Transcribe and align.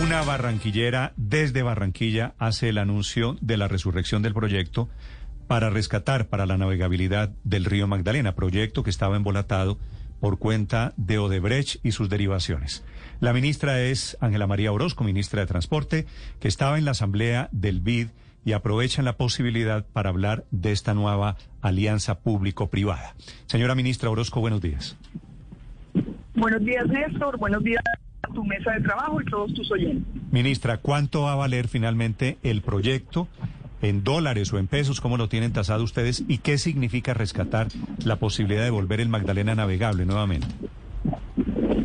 Una 0.00 0.22
barranquillera 0.22 1.12
desde 1.16 1.62
Barranquilla 1.62 2.34
hace 2.38 2.70
el 2.70 2.78
anuncio 2.78 3.36
de 3.42 3.58
la 3.58 3.68
resurrección 3.68 4.22
del 4.22 4.32
proyecto 4.32 4.88
para 5.46 5.68
rescatar 5.68 6.28
para 6.28 6.46
la 6.46 6.56
navegabilidad 6.56 7.30
del 7.44 7.66
río 7.66 7.86
Magdalena, 7.86 8.34
proyecto 8.34 8.82
que 8.82 8.90
estaba 8.90 9.16
embolatado 9.16 9.78
por 10.18 10.38
cuenta 10.38 10.94
de 10.96 11.18
Odebrecht 11.18 11.84
y 11.84 11.92
sus 11.92 12.08
derivaciones. 12.08 12.84
La 13.20 13.34
ministra 13.34 13.82
es 13.82 14.16
Ángela 14.20 14.46
María 14.46 14.72
Orozco, 14.72 15.04
ministra 15.04 15.42
de 15.42 15.46
Transporte, 15.46 16.06
que 16.40 16.48
estaba 16.48 16.78
en 16.78 16.86
la 16.86 16.92
asamblea 16.92 17.50
del 17.52 17.80
BID 17.80 18.08
y 18.46 18.52
aprovechan 18.52 19.04
la 19.04 19.18
posibilidad 19.18 19.84
para 19.84 20.08
hablar 20.08 20.44
de 20.50 20.72
esta 20.72 20.94
nueva 20.94 21.36
alianza 21.60 22.20
público-privada. 22.20 23.14
Señora 23.44 23.74
ministra 23.74 24.08
Orozco, 24.08 24.40
buenos 24.40 24.62
días. 24.62 24.96
Buenos 26.34 26.64
días, 26.64 26.86
Néstor. 26.86 27.36
Buenos 27.36 27.62
días 27.62 27.82
tu 28.28 28.44
mesa 28.44 28.72
de 28.72 28.80
trabajo 28.80 29.20
y 29.20 29.24
todos 29.26 29.52
tus 29.54 29.70
oyentes. 29.70 30.22
Ministra, 30.30 30.78
¿cuánto 30.78 31.22
va 31.22 31.32
a 31.32 31.36
valer 31.36 31.68
finalmente 31.68 32.38
el 32.42 32.62
proyecto? 32.62 33.28
en 33.82 34.04
dólares 34.04 34.52
o 34.52 34.58
en 34.58 34.68
pesos, 34.68 35.00
cómo 35.00 35.16
lo 35.16 35.28
tienen 35.28 35.52
tasado 35.52 35.82
ustedes 35.82 36.24
y 36.28 36.38
qué 36.38 36.56
significa 36.56 37.14
rescatar 37.14 37.66
la 38.04 38.14
posibilidad 38.14 38.62
de 38.62 38.70
volver 38.70 39.00
el 39.00 39.08
Magdalena 39.08 39.56
navegable 39.56 40.06
nuevamente. 40.06 40.46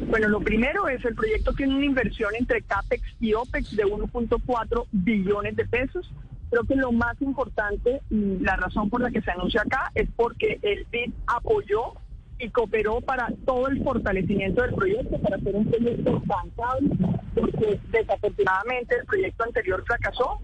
Bueno, 0.07 0.29
lo 0.29 0.39
primero 0.39 0.87
es 0.87 1.03
el 1.03 1.15
proyecto 1.15 1.53
tiene 1.53 1.75
una 1.75 1.85
inversión 1.85 2.29
entre 2.39 2.61
CAPEX 2.61 3.03
y 3.19 3.33
OPEX 3.33 3.75
de 3.75 3.83
1.4 3.83 4.85
billones 4.91 5.55
de 5.55 5.65
pesos. 5.65 6.11
Creo 6.49 6.63
que 6.63 6.75
lo 6.75 6.91
más 6.91 7.19
importante 7.21 8.01
y 8.09 8.37
la 8.39 8.55
razón 8.55 8.89
por 8.89 9.01
la 9.01 9.09
que 9.09 9.21
se 9.21 9.31
anuncia 9.31 9.61
acá 9.61 9.91
es 9.95 10.07
porque 10.15 10.59
el 10.61 10.85
BID 10.91 11.13
apoyó 11.25 11.93
y 12.39 12.49
cooperó 12.49 13.01
para 13.01 13.27
todo 13.45 13.67
el 13.67 13.83
fortalecimiento 13.83 14.61
del 14.61 14.75
proyecto, 14.75 15.19
para 15.19 15.37
hacer 15.37 15.55
un 15.55 15.65
proyecto 15.65 16.21
bancable, 16.25 16.89
porque 17.33 17.79
desafortunadamente 17.91 18.95
el 18.95 19.05
proyecto 19.05 19.43
anterior 19.43 19.83
fracasó 19.85 20.39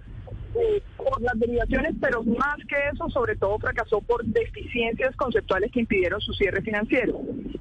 eh, 0.55 0.81
por 0.97 1.21
las 1.21 1.37
derivaciones, 1.39 1.95
pero 1.99 2.23
más 2.23 2.57
que 2.67 2.75
eso, 2.93 3.09
sobre 3.09 3.35
todo 3.35 3.57
fracasó 3.57 4.01
por 4.01 4.23
deficiencias 4.23 5.15
conceptuales 5.15 5.71
que 5.71 5.81
impidieron 5.81 6.21
su 6.21 6.33
cierre 6.33 6.61
financiero. 6.61 7.19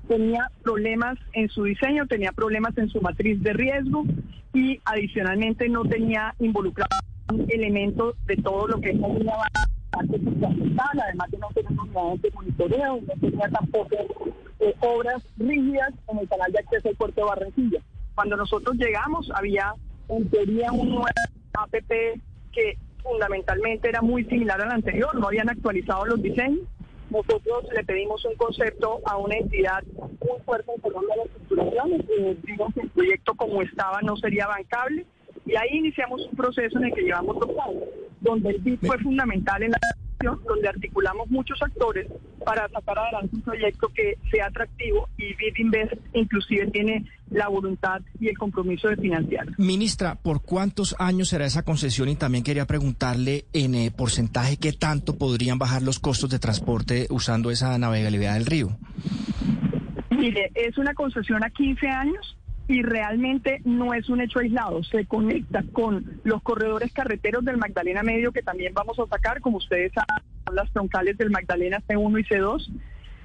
Tenía 0.08 0.50
problemas 0.62 1.18
en 1.32 1.48
su 1.48 1.64
diseño, 1.64 2.06
tenía 2.06 2.32
problemas 2.32 2.76
en 2.76 2.88
su 2.88 3.00
matriz 3.00 3.42
de 3.42 3.52
riesgo 3.54 4.04
y 4.52 4.80
adicionalmente 4.84 5.68
no 5.68 5.84
tenía 5.84 6.34
involucrado 6.38 6.90
elementos 7.48 8.14
de 8.26 8.36
todo 8.36 8.68
lo 8.68 8.80
que 8.80 8.90
es 8.90 8.96
una 8.96 9.32
además 9.92 11.30
de 11.30 11.38
no 11.38 11.48
tener 11.54 11.72
unidades 11.72 12.22
de 12.22 12.30
monitoreo, 12.30 13.00
no 13.00 13.14
tenía 13.20 13.48
tampoco 13.48 13.96
eh, 14.60 14.74
obras 14.80 15.22
rígidas 15.36 15.92
en 16.08 16.18
el 16.18 16.28
canal 16.28 16.52
de 16.52 16.58
acceso 16.58 16.88
al 16.88 16.96
puerto 16.96 17.20
de 17.20 17.26
Barranquilla. 17.26 17.80
Cuando 18.14 18.36
nosotros 18.36 18.76
llegamos 18.76 19.30
había 19.34 19.74
en 20.08 20.28
teoría 20.28 20.72
un 20.72 20.90
nuevo 20.90 21.06
APP 21.54 22.20
que 22.52 22.78
fundamentalmente 23.02 23.88
era 23.88 24.02
muy 24.02 24.24
similar 24.24 24.60
al 24.60 24.70
anterior, 24.70 25.14
no 25.18 25.26
habían 25.26 25.48
actualizado 25.48 26.06
los 26.06 26.22
diseños. 26.22 26.60
Nosotros 27.10 27.64
le 27.74 27.84
pedimos 27.84 28.24
un 28.24 28.34
concepto 28.36 29.00
a 29.04 29.18
una 29.18 29.36
entidad 29.36 29.82
muy 29.98 30.40
fuerte 30.46 30.72
en 30.74 30.80
Colombia 30.80 31.14
de 31.14 31.18
la 31.18 31.24
estructuración, 31.24 31.92
eh, 31.92 32.36
que 32.74 32.80
el 32.80 32.90
proyecto 32.90 33.34
como 33.34 33.60
estaba 33.60 34.00
no 34.02 34.16
sería 34.16 34.46
bancable 34.46 35.04
y 35.44 35.56
ahí 35.56 35.78
iniciamos 35.78 36.26
un 36.26 36.36
proceso 36.36 36.78
en 36.78 36.84
el 36.84 36.94
que 36.94 37.02
llevamos 37.02 37.38
dos 37.38 37.50
años, 37.66 37.84
donde 38.22 38.50
el 38.50 38.60
BID 38.60 38.78
fue 38.80 38.98
fundamental 38.98 39.62
en 39.62 39.72
la 39.72 39.78
donde 40.22 40.68
articulamos 40.68 41.28
muchos 41.30 41.60
actores 41.62 42.06
para 42.44 42.68
sacar 42.68 42.98
adelante 42.98 43.36
un 43.36 43.42
proyecto 43.42 43.88
que 43.88 44.18
sea 44.30 44.46
atractivo 44.46 45.08
y 45.16 45.34
BID 45.34 45.56
Invest 45.58 45.94
inclusive 46.12 46.70
tiene 46.70 47.04
la 47.30 47.48
voluntad 47.48 48.00
y 48.20 48.28
el 48.28 48.38
compromiso 48.38 48.88
de 48.88 48.96
financiar. 48.96 49.46
Ministra, 49.58 50.16
¿por 50.16 50.42
cuántos 50.42 50.94
años 50.98 51.28
será 51.28 51.46
esa 51.46 51.64
concesión? 51.64 52.08
Y 52.08 52.16
también 52.16 52.44
quería 52.44 52.66
preguntarle 52.66 53.46
en 53.52 53.74
eh, 53.74 53.90
porcentaje 53.90 54.58
qué 54.58 54.72
tanto 54.72 55.16
podrían 55.16 55.58
bajar 55.58 55.82
los 55.82 55.98
costos 55.98 56.30
de 56.30 56.38
transporte 56.38 57.06
usando 57.10 57.50
esa 57.50 57.76
navegabilidad 57.78 58.34
del 58.34 58.46
río. 58.46 58.76
Mire, 60.10 60.52
es 60.54 60.76
una 60.78 60.94
concesión 60.94 61.42
a 61.42 61.50
15 61.50 61.88
años 61.88 62.36
y 62.72 62.80
realmente 62.80 63.60
no 63.66 63.92
es 63.92 64.08
un 64.08 64.22
hecho 64.22 64.38
aislado, 64.38 64.82
se 64.82 65.04
conecta 65.04 65.62
con 65.74 66.20
los 66.24 66.42
corredores 66.42 66.90
carreteros 66.90 67.44
del 67.44 67.58
Magdalena 67.58 68.02
Medio 68.02 68.32
que 68.32 68.40
también 68.40 68.72
vamos 68.72 68.98
a 68.98 69.06
sacar, 69.06 69.42
como 69.42 69.58
ustedes 69.58 69.92
saben, 69.92 70.24
las 70.54 70.72
troncales 70.72 71.18
del 71.18 71.28
Magdalena 71.28 71.82
C1 71.86 72.20
y 72.20 72.24
C2, 72.24 72.70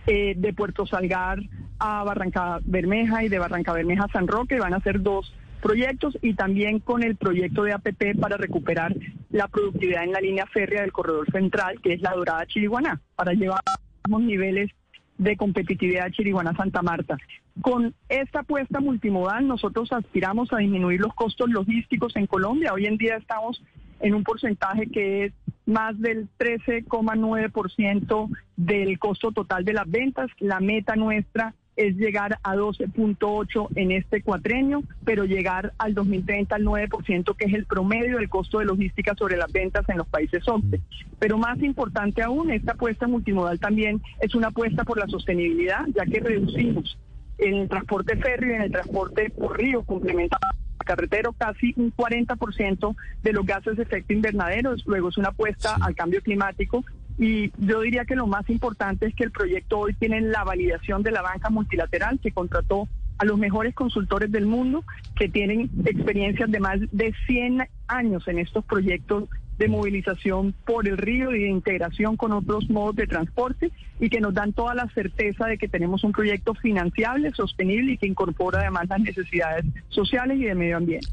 eh, 0.08 0.34
de 0.35 0.52
Puerto 0.52 0.85
Salgar 0.85 1.40
a 1.80 2.03
Barranca 2.03 2.59
Bermeja 2.66 3.24
y 3.24 3.30
de 3.30 3.40
Barranca 3.40 3.72
Bermeja 3.72 4.03
a 4.03 4.12
San 4.12 4.28
Roque, 4.28 4.59
van 4.59 4.74
a 4.74 4.81
ser 4.81 5.02
dos 5.02 5.34
proyectos 5.62 6.18
y 6.22 6.34
también 6.34 6.79
con 6.79 7.02
el 7.02 7.16
proyecto 7.16 7.64
de 7.64 7.72
APP 7.72 8.19
para 8.19 8.35
recuperar 8.35 8.94
la 9.29 9.47
productividad 9.47 10.03
en 10.03 10.12
la 10.12 10.19
línea 10.19 10.46
férrea 10.47 10.81
del 10.81 10.91
corredor 10.91 11.31
central, 11.31 11.79
que 11.81 11.94
es 11.94 12.02
la 12.02 12.12
Dorada 12.12 12.46
Chiriguaná, 12.47 13.00
para 13.16 13.31
llevar 13.31 13.62
a 13.66 14.09
los 14.09 14.22
niveles 14.22 14.72
de 15.18 15.38
competitividad 15.38 16.12
Chiriguaná-Santa 16.12 16.81
Marta. 16.81 17.18
Con 17.62 17.95
esta 18.09 18.41
apuesta 18.41 18.79
multimodal 18.79 19.47
nosotros 19.47 19.91
aspiramos 19.91 20.53
a 20.53 20.57
disminuir 20.57 21.00
los 21.01 21.13
costos 21.13 21.50
logísticos 21.50 22.16
en 22.16 22.28
Colombia. 22.28 22.73
Hoy 22.73 22.85
en 22.85 22.97
día 22.97 23.16
estamos 23.16 23.63
en 24.00 24.13
un 24.13 24.23
porcentaje 24.23 24.88
que 24.88 25.25
es 25.25 25.34
más 25.66 26.00
del 26.00 26.29
13,9% 26.38 28.29
del 28.56 29.00
costo 29.00 29.31
total 29.31 29.66
de 29.66 29.73
las 29.73 29.90
ventas. 29.90 30.29
La 30.40 30.59
meta 30.59 30.96
nuestra 30.96 31.56
es 31.75 31.96
llegar 31.96 32.40
a 32.44 32.56
12.8 32.56 33.67
en 33.75 33.91
este 33.91 34.22
cuatrenio, 34.22 34.84
pero 35.03 35.25
llegar 35.25 35.73
al 35.78 35.94
2030 35.94 36.56
al 36.56 36.63
9%, 36.63 37.35
que 37.35 37.46
es 37.46 37.53
el 37.53 37.66
promedio 37.66 38.17
del 38.17 38.29
costo 38.29 38.59
de 38.59 38.66
logística 38.66 39.13
sobre 39.16 39.38
las 39.38 39.51
ventas 39.51 39.88
en 39.90 39.97
los 39.97 40.07
países 40.07 40.47
OCDE. 40.47 40.81
Pero 41.19 41.38
más 41.38 41.62
importante 41.62 42.23
aún, 42.23 42.51
esta 42.51 42.73
apuesta 42.73 43.07
multimodal 43.07 43.59
también 43.59 44.01
es 44.19 44.34
una 44.35 44.47
apuesta 44.47 44.84
por 44.84 44.97
la 44.97 45.07
sostenibilidad, 45.07 45.85
ya 45.96 46.06
que 46.06 46.19
reducimos 46.19 46.97
en 47.38 47.56
el 47.56 47.70
transporte 47.70 48.18
férreo 48.18 48.52
y 48.52 48.56
en 48.56 48.62
el 48.64 48.72
transporte 48.72 49.30
por 49.30 49.58
río 49.58 49.84
complementado 49.84 50.48
carretero 50.88 51.34
casi 51.34 51.74
un 51.75 51.94
40% 51.94 52.96
de 53.22 53.34
los 53.34 53.46
gases 53.46 53.75
de 53.78 53.84
efecto 53.84 54.14
invernadero, 54.14 54.74
luego 54.86 55.09
es 55.09 55.18
una 55.18 55.30
apuesta 55.30 55.76
al 55.81 55.94
cambio 55.94 56.22
climático. 56.22 56.84
Y 57.20 57.52
yo 57.58 57.81
diría 57.81 58.06
que 58.06 58.16
lo 58.16 58.26
más 58.26 58.50
importante 58.50 59.08
es 59.08 59.16
que 59.16 59.26
el 59.26 59.31
proyecto 59.31 59.80
hoy 59.80 59.94
tiene 59.94 60.22
la 60.22 60.44
validación 60.44 61.03
de 61.03 61.12
la 61.12 61.22
banca 61.22 61.50
multilateral 61.50 62.20
que 62.20 62.31
contrató 62.31 62.88
a 63.18 63.26
los 63.26 63.38
mejores 63.38 63.74
consultores 63.74 64.31
del 64.31 64.46
mundo 64.46 64.84
que 65.16 65.28
tienen 65.28 65.70
experiencias 65.86 66.50
de 66.50 66.59
más 66.59 66.80
de 66.92 67.14
100 67.26 67.68
años 67.88 68.28
en 68.28 68.40
estos 68.40 68.64
proyectos 68.64 69.26
de 69.57 69.68
movilización 69.68 70.53
por 70.66 70.88
el 70.88 70.97
río 70.97 71.34
y 71.35 71.44
de 71.44 71.50
integración 71.50 72.16
con 72.16 72.31
otros 72.31 72.69
modos 72.69 72.95
de 72.95 73.07
transporte 73.07 73.72
y 74.00 74.09
que 74.09 74.22
nos 74.22 74.34
dan 74.34 74.53
toda 74.53 74.75
la 74.75 74.88
certeza 74.94 75.47
de 75.47 75.57
que 75.57 75.68
tenemos 75.68 76.03
un 76.03 76.12
proyecto 76.12 76.53
financiable, 76.53 77.31
sostenible 77.31 77.94
y 77.94 77.97
que 77.97 78.07
incorpora 78.07 78.59
además 78.59 78.88
las 78.90 79.00
necesidades 79.00 79.66
sociales 79.90 80.38
y 80.38 80.46
de 80.46 80.56
medio 80.56 80.78
ambiente. 80.78 81.07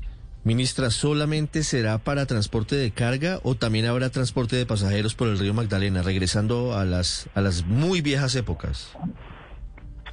Ministra, 0.45 0.91
¿solamente 0.91 1.63
será 1.63 1.97
para 1.97 2.27
transporte 2.27 2.77
de 2.77 2.91
carga 2.91 3.41
o 3.45 3.55
también 3.55 3.87
habrá 3.87 4.11
transporte 4.11 4.57
de 4.57 4.67
pasajeros 4.67 5.15
por 5.15 5.29
el 5.29 5.39
río 5.39 5.55
Magdalena, 5.55 6.03
regresando 6.03 6.77
a 6.77 6.85
las, 6.85 7.31
a 7.35 7.41
las 7.41 7.65
muy 7.65 8.03
viejas 8.03 8.35
épocas? 8.35 8.95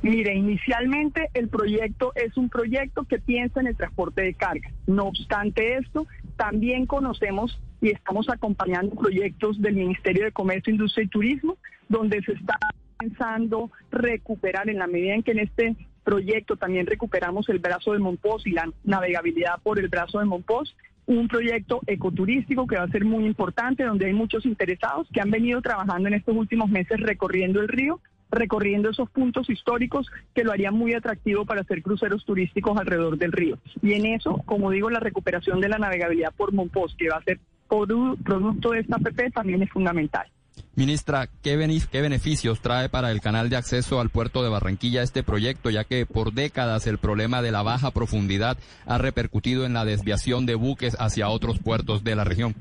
Mire, 0.02 0.34
inicialmente 0.34 1.30
el 1.34 1.48
proyecto 1.48 2.12
es 2.16 2.36
un 2.36 2.50
proyecto 2.50 3.04
que 3.04 3.20
piensa 3.20 3.60
en 3.60 3.68
el 3.68 3.78
transporte 3.78 4.24
de 4.24 4.34
carga. 4.34 4.72
No 4.88 5.06
obstante 5.06 5.78
esto, 5.78 6.08
también 6.38 6.88
conocemos 6.88 7.60
y 7.82 7.90
estamos 7.90 8.28
acompañando 8.30 8.96
proyectos 8.96 9.62
del 9.62 9.76
Ministerio 9.76 10.26
de 10.26 10.32
Comercio, 10.32 10.72
Industria 10.72 11.06
y 11.06 11.10
Turismo, 11.10 11.58
donde 11.88 12.22
se 12.24 12.34
está 12.34 12.58
pensando 12.98 13.72
recuperar 13.92 14.70
en 14.70 14.80
la 14.80 14.88
medida 14.88 15.14
en 15.14 15.24
que 15.24 15.32
en 15.32 15.40
este 15.40 15.76
proyecto 16.04 16.56
también 16.56 16.88
recuperamos 16.88 17.48
el 17.50 17.60
brazo 17.60 17.94
de 17.94 18.00
Monpós 18.00 18.46
y 18.48 18.52
la 18.52 18.72
navegabilidad 18.84 19.62
por 19.62 19.80
el 19.80 19.88
brazo 19.88 20.20
de 20.20 20.26
Monpós, 20.26 20.76
un 21.06 21.28
proyecto 21.28 21.82
ecoturístico 21.88 22.66
que 22.68 22.78
va 22.78 22.84
a 22.84 22.90
ser 22.90 23.06
muy 23.06 23.26
importante, 23.26 23.84
donde 23.84 24.06
hay 24.08 24.14
muchos 24.14 24.46
interesados 24.46 25.08
que 25.14 25.22
han 25.22 25.32
venido 25.32 25.62
trabajando 25.62 26.08
en 26.08 26.16
estos 26.16 26.36
últimos 26.36 26.70
meses 26.70 27.00
recorriendo 27.00 27.60
el 27.60 27.68
río, 27.68 28.00
recorriendo 28.32 28.90
esos 28.90 29.10
puntos 29.10 29.50
históricos 29.50 30.08
que 30.34 30.44
lo 30.44 30.52
harían 30.52 30.74
muy 30.74 30.94
atractivo 30.94 31.46
para 31.46 31.62
hacer 31.62 31.82
cruceros 31.84 32.26
turísticos 32.26 32.78
alrededor 32.78 33.18
del 33.18 33.32
río. 33.32 33.58
Y 33.82 33.94
en 33.94 34.06
eso, 34.08 34.42
como 34.46 34.72
digo, 34.72 34.90
la 34.90 35.00
recuperación 35.00 35.60
de 35.60 35.70
la 35.70 35.78
navegabilidad 35.78 36.34
por 36.36 36.54
Monpós, 36.54 36.96
que 36.98 37.10
va 37.10 37.18
a 37.18 37.24
ser 37.24 37.40
producto 37.68 38.72
de 38.72 38.80
esta 38.80 38.98
PP, 38.98 39.32
también 39.32 39.62
es 39.62 39.70
fundamental. 39.70 40.28
Ministra, 40.76 41.28
¿qué, 41.42 41.58
beneficios 41.58 42.62
trae 42.62 42.88
para 42.88 43.12
el 43.12 43.20
canal 43.20 43.50
de 43.50 43.58
acceso 43.58 44.00
al 44.00 44.10
puerto 44.10 44.42
de 44.42 44.50
Barranquilla 44.50 45.04
este 45.04 45.22
proyecto, 45.22 45.70
ya 45.70 45.84
que 45.84 46.06
por 46.06 46.34
décadas 46.34 46.88
el 46.88 46.98
problema 46.98 47.42
de 47.42 47.52
la 47.52 47.62
baja 47.62 47.92
profundidad 47.92 48.58
ha 48.86 48.98
repercutido 48.98 49.66
en 49.66 49.74
la 49.74 49.86
desviación 49.86 50.46
de 50.46 50.56
buques 50.56 50.96
hacia 51.00 51.30
otros 51.30 51.60
puertos 51.60 52.04
de 52.04 52.16
la 52.16 52.24
región? 52.24 52.56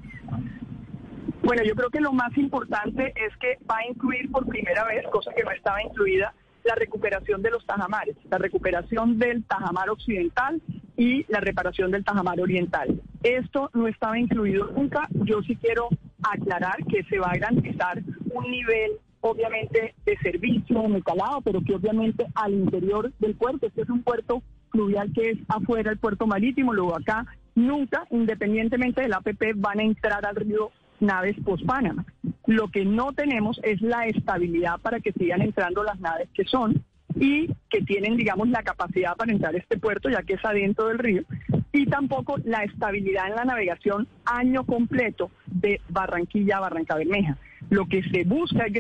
Bueno, 1.51 1.65
yo 1.65 1.75
creo 1.75 1.91
que 1.91 1.99
lo 1.99 2.13
más 2.13 2.39
importante 2.39 3.13
es 3.17 3.37
que 3.39 3.59
va 3.69 3.79
a 3.79 3.87
incluir 3.89 4.31
por 4.31 4.47
primera 4.47 4.85
vez, 4.85 5.05
cosa 5.11 5.33
que 5.35 5.43
no 5.43 5.51
estaba 5.51 5.83
incluida, 5.83 6.33
la 6.63 6.77
recuperación 6.77 7.43
de 7.43 7.51
los 7.51 7.67
tajamares, 7.67 8.15
la 8.31 8.39
recuperación 8.39 9.19
del 9.19 9.43
tajamar 9.43 9.91
occidental 9.91 10.63
y 10.97 11.25
la 11.27 11.41
reparación 11.41 11.91
del 11.91 12.05
Tajamar 12.05 12.41
Oriental. 12.41 13.01
Esto 13.25 13.69
no 13.75 13.89
estaba 13.89 14.17
incluido 14.17 14.71
nunca. 14.77 15.09
Yo 15.25 15.43
sí 15.43 15.57
quiero 15.57 15.89
aclarar 16.23 16.77
que 16.87 17.03
se 17.11 17.19
va 17.19 17.33
a 17.33 17.37
garantizar 17.37 18.01
un 18.33 18.49
nivel 18.49 18.93
obviamente 19.21 19.97
de 20.07 20.17
servicio 20.19 20.87
metalado, 20.89 21.41
pero 21.41 21.63
que 21.63 21.75
obviamente 21.75 22.29
al 22.37 22.53
interior 22.53 23.13
del 23.19 23.35
puerto, 23.35 23.67
este 23.67 23.83
es 23.83 23.91
un 23.91 24.05
puerto 24.05 24.45
fluvial 24.71 25.13
que 25.13 25.31
es 25.31 25.39
afuera 25.49 25.91
del 25.91 25.99
puerto 25.99 26.29
marítimo, 26.29 26.73
luego 26.73 26.97
acá 26.97 27.27
nunca, 27.57 28.07
independientemente 28.11 29.03
del 29.03 29.15
APP, 29.15 29.55
van 29.57 29.81
a 29.81 29.83
entrar 29.83 30.25
al 30.25 30.37
río 30.37 30.71
naves 31.01 31.37
post-Panamá. 31.45 32.05
Lo 32.47 32.69
que 32.69 32.85
no 32.85 33.13
tenemos 33.13 33.61
es 33.63 33.81
la 33.81 34.07
estabilidad 34.07 34.81
para 34.81 35.01
que 35.01 35.13
sigan 35.13 35.43
entrando 35.43 35.83
las 35.83 36.01
naves 36.01 36.29
que 36.35 36.45
son 36.45 36.83
y 37.17 37.49
que 37.69 37.83
tienen, 37.83 38.17
digamos, 38.17 38.49
la 38.49 38.63
capacidad 38.63 39.17
para 39.17 39.33
entrar 39.33 39.55
a 39.55 39.59
este 39.59 39.79
puerto, 39.79 40.09
ya 40.09 40.23
que 40.23 40.35
es 40.35 40.45
adentro 40.45 40.89
del 40.89 40.99
río, 40.99 41.23
y 41.73 41.87
tampoco 41.87 42.37
la 42.45 42.65
estabilidad 42.65 43.29
en 43.29 43.37
la 43.37 43.45
navegación 43.45 44.09
año 44.25 44.65
completo 44.65 45.31
de 45.47 45.81
Barranquilla 45.89 46.59
a 46.59 46.61
Barranca 46.61 46.97
Bermeja. 46.97 47.37
Lo 47.69 47.87
que 47.87 48.03
se 48.03 48.25
busca 48.25 48.67
es 48.67 48.73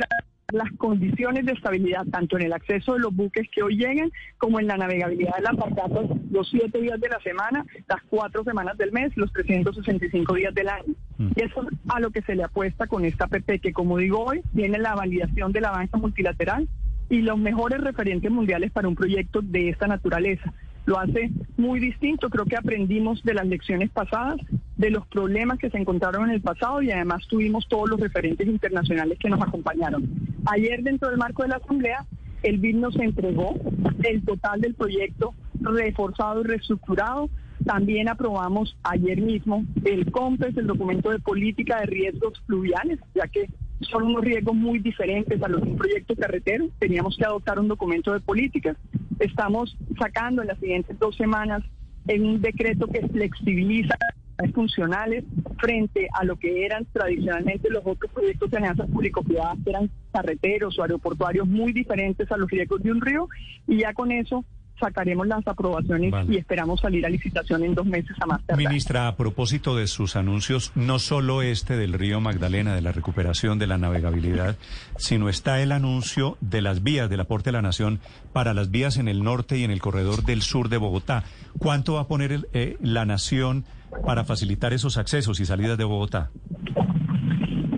las 0.53 0.71
condiciones 0.73 1.47
de 1.47 1.53
estabilidad 1.53 2.05
tanto 2.11 2.37
en 2.37 2.47
el 2.47 2.53
acceso 2.53 2.95
de 2.95 3.01
los 3.01 3.15
buques 3.15 3.49
que 3.53 3.63
hoy 3.63 3.77
lleguen 3.77 4.11
como 4.39 4.59
en 4.59 4.67
la 4.67 4.77
navegabilidad 4.77 5.37
de 5.37 5.43
las 5.43 5.57
barcazas 5.57 6.07
los 6.31 6.49
siete 6.49 6.81
días 6.81 7.01
de 7.01 7.09
la 7.09 7.21
semana, 7.21 7.65
las 7.89 8.03
cuatro 8.09 8.43
semanas 8.43 8.77
del 8.77 8.91
mes, 8.91 9.17
los 9.17 9.33
365 9.33 10.35
días 10.35 10.55
del 10.55 10.69
año. 10.69 10.95
Mm. 11.21 11.29
Y 11.37 11.43
eso 11.43 11.63
es 11.63 11.79
a 11.89 12.01
lo 12.01 12.11
que 12.11 12.23
se 12.23 12.35
le 12.35 12.45
apuesta 12.45 12.87
con 12.87 13.05
esta 13.05 13.27
PP, 13.27 13.61
que 13.61 13.73
como 13.73 13.99
digo 13.99 14.25
hoy, 14.25 14.41
tiene 14.55 14.79
la 14.79 14.95
validación 14.95 15.53
de 15.53 15.61
la 15.61 15.71
banca 15.71 15.99
multilateral 15.99 16.69
y 17.09 17.21
los 17.21 17.39
mejores 17.39 17.81
referentes 17.81 18.31
mundiales 18.31 18.73
para 18.73 18.89
un 18.89 18.95
proyecto 18.95 19.41
de 19.43 19.69
esta 19.69 19.87
naturaleza 19.87 20.53
lo 20.87 20.99
hace 20.99 21.31
muy 21.57 21.79
distinto. 21.79 22.31
Creo 22.31 22.45
que 22.47 22.57
aprendimos 22.57 23.23
de 23.23 23.35
las 23.35 23.47
lecciones 23.47 23.91
pasadas, 23.91 24.41
de 24.77 24.91
los 24.91 25.07
problemas 25.07 25.59
que 25.59 25.71
se 25.71 25.79
encontraron 25.79 26.29
en 26.29 26.35
el 26.35 26.41
pasado 26.41 26.83
y 26.83 26.91
además 26.91 27.27
tuvimos 27.29 27.69
todos 27.69 27.89
los 27.89 28.01
referentes 28.01 28.47
internacionales 28.47 29.19
que 29.19 29.29
nos 29.29 29.41
acompañaron. 29.43 30.09
Ayer 30.47 30.83
dentro 30.83 31.09
del 31.09 31.19
marco 31.19 31.43
de 31.43 31.51
la 31.51 31.57
Asamblea, 31.57 32.07
el 32.43 32.59
BID 32.59 32.77
nos 32.77 32.97
entregó 32.97 33.55
el 34.03 34.25
total 34.25 34.61
del 34.61 34.75
proyecto 34.75 35.35
reforzado 35.61 36.41
y 36.41 36.45
reestructurado. 36.45 37.29
También 37.71 38.09
aprobamos 38.09 38.77
ayer 38.83 39.21
mismo 39.21 39.65
el 39.85 40.11
COMPES, 40.11 40.57
el 40.57 40.67
documento 40.67 41.11
de 41.11 41.21
política 41.21 41.79
de 41.79 41.87
riesgos 41.87 42.33
fluviales, 42.45 42.99
ya 43.15 43.29
que 43.29 43.49
son 43.83 44.07
unos 44.07 44.25
riesgos 44.25 44.57
muy 44.57 44.81
diferentes 44.81 45.41
a 45.41 45.47
los 45.47 45.63
de 45.63 45.69
un 45.69 45.77
proyecto 45.77 46.17
carretero. 46.17 46.69
Teníamos 46.81 47.17
que 47.17 47.25
adoptar 47.25 47.61
un 47.61 47.69
documento 47.69 48.13
de 48.13 48.19
políticas. 48.19 48.77
Estamos 49.21 49.79
sacando 50.01 50.43
en 50.43 50.49
las 50.49 50.59
siguientes 50.59 50.99
dos 50.99 51.15
semanas 51.17 51.63
en 52.09 52.27
un 52.27 52.41
decreto 52.41 52.89
que 52.89 53.07
flexibiliza 53.07 53.95
las 54.39 54.51
funcionales 54.51 55.23
frente 55.61 56.09
a 56.13 56.25
lo 56.25 56.35
que 56.35 56.67
eran 56.67 56.87
tradicionalmente 56.87 57.71
los 57.71 57.87
otros 57.87 58.11
proyectos 58.11 58.51
de 58.51 58.57
alianzas 58.57 58.91
público-privadas, 58.91 59.59
que 59.63 59.71
eran 59.71 59.89
carreteros 60.13 60.77
o 60.77 60.83
aeroportuarios 60.83 61.47
muy 61.47 61.73
diferentes 61.73 62.33
a 62.33 62.37
los 62.37 62.51
riesgos 62.51 62.83
de 62.83 62.91
un 62.91 63.01
río, 63.01 63.29
y 63.69 63.77
ya 63.77 63.95
con 63.95 64.11
eso 64.11 64.45
sacaremos 64.81 65.27
las 65.27 65.47
aprobaciones 65.47 66.13
y 66.29 66.37
esperamos 66.37 66.81
salir 66.81 67.07
a 67.07 67.09
licitación 67.09 67.63
en 67.63 67.75
dos 67.75 67.87
meses 67.87 68.17
a 68.21 68.27
más 68.27 68.45
tardar. 68.45 68.67
Ministra, 68.67 69.07
a 69.07 69.17
propósito 69.17 69.77
de 69.77 69.87
sus 69.87 70.17
anuncios, 70.17 70.73
no 70.75 70.99
solo 70.99 71.43
este 71.43 71.77
del 71.77 71.93
río 71.93 72.21
Magdalena, 72.21 72.75
de 72.75 72.81
la 72.81 72.93
recuperación 72.93 73.59
de 73.59 73.67
la 73.67 73.79
navegabilidad, 73.79 74.57
sino 74.97 75.29
está 75.29 75.63
el 75.63 75.73
anuncio 75.73 76.37
de 76.41 76.63
las 76.63 76.83
vías 76.83 77.09
del 77.09 77.21
aporte 77.21 77.51
de 77.51 77.53
la 77.53 77.63
Nación 77.63 78.01
para 78.33 78.55
las 78.55 78.71
vías 78.71 78.97
en 78.97 79.09
el 79.09 79.23
norte 79.23 79.59
y 79.59 79.65
en 79.65 79.71
el 79.71 79.81
corredor 79.81 80.25
del 80.25 80.43
sur 80.43 80.69
de 80.69 80.79
Bogotá. 80.79 81.25
¿Cuánto 81.59 81.95
va 81.95 82.03
a 82.03 82.09
poner 82.09 82.49
eh, 82.53 82.77
la 82.81 83.05
Nación 83.05 83.65
para 84.05 84.25
facilitar 84.25 84.73
esos 84.73 84.97
accesos 84.97 85.41
y 85.41 85.47
salidas 85.47 85.79
de 85.79 85.85
Bogotá? 85.85 86.31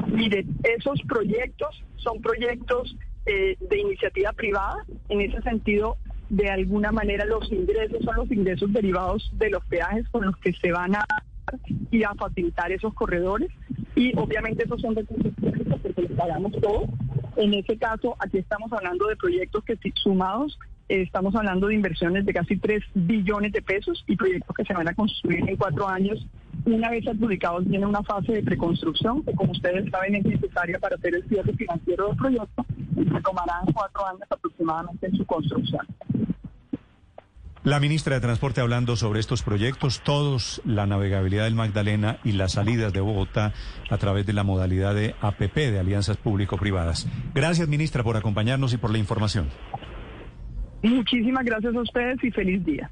Mire, 0.08 0.46
esos 0.62 1.00
proyectos 1.08 1.82
son 1.96 2.20
proyectos 2.20 2.96
eh, 3.26 3.56
de 3.60 3.78
iniciativa 3.78 4.32
privada. 4.32 4.84
En 5.08 5.20
ese 5.20 5.40
sentido, 5.42 5.96
de 6.32 6.48
alguna 6.48 6.90
manera 6.92 7.26
los 7.26 7.52
ingresos 7.52 8.02
son 8.02 8.16
los 8.16 8.32
ingresos 8.32 8.72
derivados 8.72 9.30
de 9.34 9.50
los 9.50 9.62
peajes 9.66 10.08
con 10.08 10.24
los 10.24 10.34
que 10.38 10.54
se 10.54 10.72
van 10.72 10.94
a 10.96 11.04
y 11.90 12.02
a 12.04 12.14
facilitar 12.14 12.72
esos 12.72 12.94
corredores 12.94 13.50
y 13.94 14.16
obviamente 14.16 14.64
esos 14.64 14.80
son 14.80 14.96
recursos 14.96 15.30
públicos 15.34 15.78
porque 15.82 16.02
los 16.02 16.12
pagamos 16.12 16.52
todos. 16.62 16.88
En 17.36 17.52
ese 17.52 17.76
caso, 17.76 18.16
aquí 18.18 18.38
estamos 18.38 18.72
hablando 18.72 19.08
de 19.08 19.16
proyectos 19.16 19.62
que 19.64 19.78
sumados 19.96 20.58
eh, 20.88 21.02
estamos 21.02 21.34
hablando 21.34 21.66
de 21.66 21.74
inversiones 21.74 22.24
de 22.24 22.32
casi 22.32 22.56
3 22.56 22.82
billones 22.94 23.52
de 23.52 23.60
pesos 23.60 24.02
y 24.06 24.16
proyectos 24.16 24.56
que 24.56 24.64
se 24.64 24.72
van 24.72 24.88
a 24.88 24.94
construir 24.94 25.46
en 25.46 25.56
cuatro 25.56 25.86
años. 25.86 26.26
Una 26.64 26.90
vez 26.90 27.06
adjudicados, 27.06 27.66
viene 27.66 27.84
una 27.84 28.02
fase 28.02 28.32
de 28.32 28.42
preconstrucción 28.42 29.22
que, 29.22 29.34
como 29.34 29.52
ustedes 29.52 29.90
saben, 29.90 30.14
es 30.14 30.24
necesaria 30.24 30.78
para 30.78 30.96
hacer 30.96 31.14
el 31.14 31.28
cierre 31.28 31.52
financiero 31.54 32.08
del 32.08 32.16
proyecto 32.16 32.64
y 32.96 33.04
se 33.04 33.20
tomarán 33.20 33.66
cuatro 33.74 34.06
años 34.06 34.22
aproximadamente 34.30 35.06
en 35.06 35.16
su 35.16 35.26
construcción. 35.26 35.86
La 37.64 37.78
ministra 37.78 38.16
de 38.16 38.20
Transporte 38.20 38.60
hablando 38.60 38.96
sobre 38.96 39.20
estos 39.20 39.44
proyectos, 39.44 40.02
todos 40.02 40.60
la 40.64 40.84
navegabilidad 40.84 41.44
del 41.44 41.54
Magdalena 41.54 42.18
y 42.24 42.32
las 42.32 42.52
salidas 42.52 42.92
de 42.92 42.98
Bogotá 42.98 43.52
a 43.88 43.98
través 43.98 44.26
de 44.26 44.32
la 44.32 44.42
modalidad 44.42 44.96
de 44.96 45.14
APP, 45.20 45.54
de 45.54 45.78
alianzas 45.78 46.16
público-privadas. 46.16 47.06
Gracias, 47.34 47.68
ministra, 47.68 48.02
por 48.02 48.16
acompañarnos 48.16 48.74
y 48.74 48.78
por 48.78 48.90
la 48.90 48.98
información. 48.98 49.48
Muchísimas 50.82 51.44
gracias 51.44 51.72
a 51.76 51.80
ustedes 51.80 52.24
y 52.24 52.32
feliz 52.32 52.64
día. 52.64 52.90